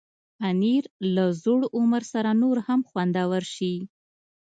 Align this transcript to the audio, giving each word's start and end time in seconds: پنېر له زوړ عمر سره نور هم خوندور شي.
پنېر 0.39 0.83
له 1.15 1.25
زوړ 1.43 1.61
عمر 1.77 2.03
سره 2.13 2.31
نور 2.41 2.57
هم 2.67 2.79
خوندور 2.89 3.43
شي. 3.55 3.75